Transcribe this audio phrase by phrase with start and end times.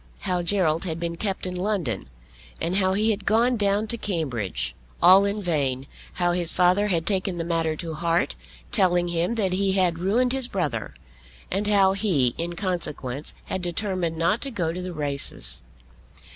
[0.21, 2.09] How Gerald had been kept in London,
[2.59, 5.85] and how he had gone down to Cambridge, all in vain;
[6.15, 8.33] how his father had taken the matter to heart,
[8.71, 10.95] telling him that he had ruined his brother;
[11.51, 15.61] and how he, in consequence, had determined not to go to the races.